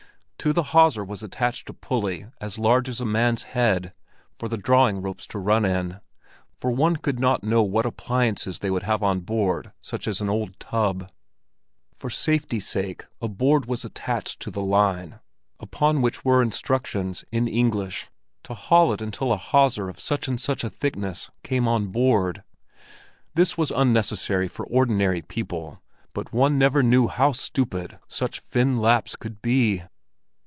To 0.43 0.53
the 0.53 0.63
hawser 0.73 1.05
was 1.05 1.21
attached 1.21 1.69
a 1.69 1.73
pulley 1.73 2.25
as 2.41 2.57
large 2.57 2.89
as 2.89 2.99
a 2.99 3.05
man's 3.05 3.43
head 3.43 3.93
for 4.33 4.47
the 4.49 4.57
drawing 4.57 4.99
ropes 4.99 5.27
to 5.27 5.37
run 5.37 5.65
in, 5.65 5.99
for 6.57 6.71
one 6.71 6.95
could 6.95 7.19
not 7.19 7.43
know 7.43 7.61
what 7.61 7.85
appliances 7.85 8.57
they 8.57 8.71
would 8.71 8.81
have 8.81 9.03
on 9.03 9.19
board 9.19 9.71
such 9.83 10.07
an 10.07 10.29
old 10.29 10.59
tub. 10.59 11.11
For 11.95 12.09
safety's 12.09 12.67
sake 12.67 13.05
a 13.21 13.27
board 13.27 13.67
was 13.67 13.85
attached 13.85 14.39
to 14.39 14.49
the 14.49 14.63
line, 14.63 15.19
upon 15.59 16.01
which 16.01 16.25
were 16.25 16.41
instructions, 16.41 17.23
in 17.31 17.47
English, 17.47 18.07
to 18.41 18.55
haul 18.55 18.91
it 18.93 19.01
until 19.03 19.31
a 19.31 19.37
hawser 19.37 19.89
of 19.89 19.99
such 19.99 20.27
and 20.27 20.41
such 20.41 20.63
a 20.63 20.71
thickness 20.71 21.29
came 21.43 21.67
on 21.67 21.89
board. 21.89 22.41
This 23.35 23.59
was 23.59 23.69
unnecessary 23.69 24.47
for 24.47 24.65
ordinary 24.65 25.21
people, 25.21 25.83
but 26.13 26.33
one 26.33 26.57
never 26.57 26.81
knew 26.81 27.07
how 27.09 27.31
stupid 27.31 27.99
such 28.07 28.39
Finn 28.39 28.77
Lapps 28.79 29.15
could 29.15 29.43
be. 29.43 29.83